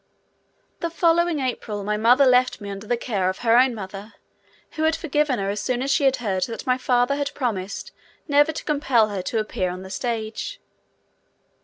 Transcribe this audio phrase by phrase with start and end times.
[0.79, 4.15] The following April my mother left me under the care of her own mother,
[4.71, 7.91] who had forgiven her as soon as she had heard that my father had promised
[8.27, 10.59] never to compel her to appear on the stage.